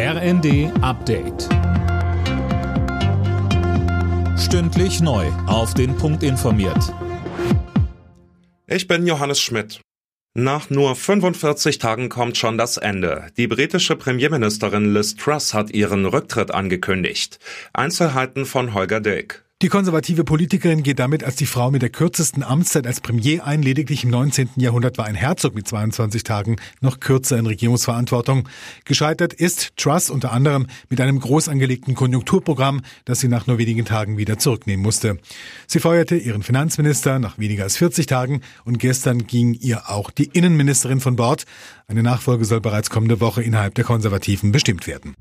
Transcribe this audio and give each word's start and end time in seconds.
RND 0.00 0.70
Update. 0.80 1.48
Stündlich 4.38 5.00
neu. 5.00 5.26
Auf 5.48 5.74
den 5.74 5.96
Punkt 5.96 6.22
informiert. 6.22 6.94
Ich 8.68 8.86
bin 8.86 9.08
Johannes 9.08 9.40
Schmidt. 9.40 9.80
Nach 10.34 10.70
nur 10.70 10.94
45 10.94 11.78
Tagen 11.78 12.10
kommt 12.10 12.36
schon 12.36 12.56
das 12.56 12.76
Ende. 12.76 13.26
Die 13.36 13.48
britische 13.48 13.96
Premierministerin 13.96 14.94
Liz 14.94 15.16
Truss 15.16 15.52
hat 15.52 15.72
ihren 15.72 16.06
Rücktritt 16.06 16.52
angekündigt. 16.52 17.40
Einzelheiten 17.72 18.46
von 18.46 18.74
Holger 18.74 19.00
Dilk. 19.00 19.47
Die 19.60 19.68
konservative 19.68 20.22
Politikerin 20.22 20.84
geht 20.84 21.00
damit 21.00 21.24
als 21.24 21.34
die 21.34 21.44
Frau 21.44 21.72
mit 21.72 21.82
der 21.82 21.90
kürzesten 21.90 22.44
Amtszeit 22.44 22.86
als 22.86 23.00
Premier 23.00 23.44
ein. 23.44 23.60
Lediglich 23.60 24.04
im 24.04 24.10
19. 24.10 24.50
Jahrhundert 24.54 24.98
war 24.98 25.06
ein 25.06 25.16
Herzog 25.16 25.56
mit 25.56 25.66
22 25.66 26.22
Tagen 26.22 26.58
noch 26.80 27.00
kürzer 27.00 27.38
in 27.38 27.46
Regierungsverantwortung. 27.46 28.48
Gescheitert 28.84 29.32
ist 29.32 29.76
Truss 29.76 30.10
unter 30.10 30.30
anderem 30.30 30.68
mit 30.90 31.00
einem 31.00 31.18
groß 31.18 31.48
angelegten 31.48 31.96
Konjunkturprogramm, 31.96 32.82
das 33.04 33.18
sie 33.18 33.26
nach 33.26 33.48
nur 33.48 33.58
wenigen 33.58 33.84
Tagen 33.84 34.16
wieder 34.16 34.38
zurücknehmen 34.38 34.80
musste. 34.80 35.18
Sie 35.66 35.80
feuerte 35.80 36.14
ihren 36.14 36.44
Finanzminister 36.44 37.18
nach 37.18 37.36
weniger 37.40 37.64
als 37.64 37.76
40 37.78 38.06
Tagen 38.06 38.42
und 38.64 38.78
gestern 38.78 39.26
ging 39.26 39.54
ihr 39.54 39.90
auch 39.90 40.12
die 40.12 40.30
Innenministerin 40.32 41.00
von 41.00 41.16
Bord. 41.16 41.46
Eine 41.88 42.04
Nachfolge 42.04 42.44
soll 42.44 42.60
bereits 42.60 42.90
kommende 42.90 43.20
Woche 43.20 43.42
innerhalb 43.42 43.74
der 43.74 43.84
Konservativen 43.84 44.52
bestimmt 44.52 44.86
werden. 44.86 45.16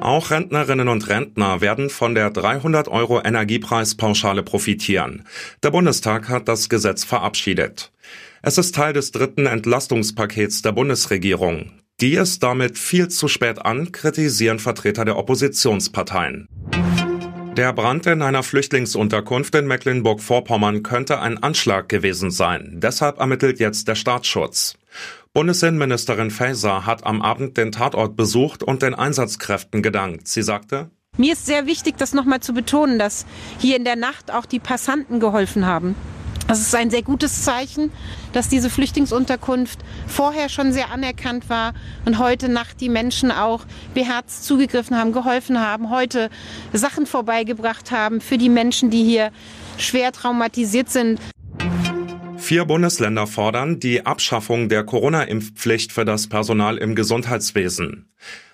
Auch 0.00 0.30
Rentnerinnen 0.30 0.88
und 0.88 1.08
Rentner 1.08 1.60
werden 1.60 1.90
von 1.90 2.14
der 2.14 2.30
300 2.30 2.88
Euro 2.88 3.20
Energiepreispauschale 3.22 4.42
profitieren. 4.42 5.26
Der 5.62 5.70
Bundestag 5.70 6.30
hat 6.30 6.48
das 6.48 6.70
Gesetz 6.70 7.04
verabschiedet. 7.04 7.92
Es 8.42 8.56
ist 8.56 8.74
Teil 8.74 8.94
des 8.94 9.12
dritten 9.12 9.44
Entlastungspakets 9.44 10.62
der 10.62 10.72
Bundesregierung. 10.72 11.72
Die 12.00 12.14
ist 12.14 12.42
damit 12.42 12.78
viel 12.78 13.08
zu 13.08 13.28
spät 13.28 13.64
an, 13.64 13.92
kritisieren 13.92 14.58
Vertreter 14.58 15.04
der 15.04 15.18
Oppositionsparteien. 15.18 16.48
Der 17.56 17.74
Brand 17.74 18.06
in 18.06 18.22
einer 18.22 18.42
Flüchtlingsunterkunft 18.42 19.54
in 19.54 19.66
Mecklenburg-Vorpommern 19.66 20.82
könnte 20.82 21.20
ein 21.20 21.42
Anschlag 21.42 21.90
gewesen 21.90 22.30
sein. 22.30 22.78
Deshalb 22.78 23.18
ermittelt 23.18 23.60
jetzt 23.60 23.86
der 23.86 23.96
Staatsschutz. 23.96 24.78
Bundesinnenministerin 25.32 26.32
Faeser 26.32 26.86
hat 26.86 27.06
am 27.06 27.22
Abend 27.22 27.56
den 27.56 27.70
Tatort 27.70 28.16
besucht 28.16 28.64
und 28.64 28.82
den 28.82 28.96
Einsatzkräften 28.96 29.80
gedankt. 29.80 30.26
Sie 30.26 30.42
sagte, 30.42 30.90
mir 31.16 31.34
ist 31.34 31.46
sehr 31.46 31.66
wichtig, 31.66 31.96
das 31.98 32.14
nochmal 32.14 32.40
zu 32.40 32.52
betonen, 32.52 32.98
dass 32.98 33.26
hier 33.58 33.76
in 33.76 33.84
der 33.84 33.94
Nacht 33.94 34.32
auch 34.32 34.44
die 34.44 34.58
Passanten 34.58 35.20
geholfen 35.20 35.66
haben. 35.66 35.94
Das 36.48 36.60
ist 36.60 36.74
ein 36.74 36.90
sehr 36.90 37.02
gutes 37.02 37.44
Zeichen, 37.44 37.92
dass 38.32 38.48
diese 38.48 38.70
Flüchtlingsunterkunft 38.70 39.78
vorher 40.08 40.48
schon 40.48 40.72
sehr 40.72 40.90
anerkannt 40.90 41.48
war 41.48 41.74
und 42.06 42.18
heute 42.18 42.48
Nacht 42.48 42.80
die 42.80 42.88
Menschen 42.88 43.30
auch 43.30 43.66
beherzt 43.94 44.44
zugegriffen 44.44 44.96
haben, 44.96 45.12
geholfen 45.12 45.60
haben, 45.60 45.90
heute 45.90 46.28
Sachen 46.72 47.06
vorbeigebracht 47.06 47.92
haben 47.92 48.20
für 48.20 48.36
die 48.36 48.48
Menschen, 48.48 48.90
die 48.90 49.04
hier 49.04 49.30
schwer 49.78 50.10
traumatisiert 50.10 50.90
sind. 50.90 51.20
Vier 52.50 52.64
Bundesländer 52.64 53.28
fordern 53.28 53.78
die 53.78 54.04
Abschaffung 54.06 54.68
der 54.68 54.82
Corona-Impfpflicht 54.82 55.92
für 55.92 56.04
das 56.04 56.26
Personal 56.26 56.78
im 56.78 56.96
Gesundheitswesen. 56.96 58.08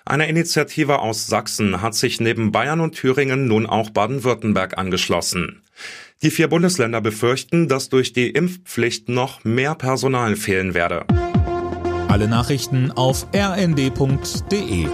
Eine 0.05 0.29
Initiative 0.29 0.99
aus 0.99 1.25
Sachsen 1.25 1.81
hat 1.81 1.95
sich 1.95 2.21
neben 2.21 2.51
Bayern 2.51 2.79
und 2.79 2.93
Thüringen 2.93 3.47
nun 3.47 3.65
auch 3.65 3.89
Baden-Württemberg 3.89 4.77
angeschlossen. 4.77 5.63
Die 6.21 6.29
vier 6.29 6.47
Bundesländer 6.47 7.01
befürchten, 7.01 7.67
dass 7.67 7.89
durch 7.89 8.13
die 8.13 8.29
Impfpflicht 8.29 9.09
noch 9.09 9.43
mehr 9.43 9.73
Personal 9.73 10.35
fehlen 10.35 10.75
werde. 10.75 11.03
Alle 12.07 12.27
Nachrichten 12.27 12.91
auf 12.91 13.25
rnd.de 13.33 14.89